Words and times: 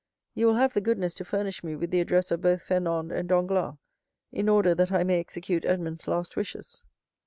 You 0.33 0.47
will 0.47 0.55
have 0.55 0.73
the 0.73 0.81
goodness 0.81 1.13
to 1.13 1.23
furnish 1.23 1.63
me 1.63 1.75
with 1.75 1.91
the 1.91 1.99
address 2.01 2.31
of 2.31 2.41
both 2.41 2.63
Fernand 2.63 3.11
and 3.11 3.29
Danglars, 3.29 3.75
in 4.31 4.49
order 4.49 4.73
that 4.73 4.91
I 4.91 5.03
may 5.03 5.19
execute 5.19 5.63
Edmond's 5.63 6.07
last 6.07 6.35
wishes." 6.35 6.83